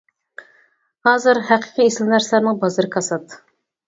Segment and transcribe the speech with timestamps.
[1.07, 3.37] ھازىر ھەقىقىي ئېسىل نەرسىلەرنىڭ بازىرى كاسات.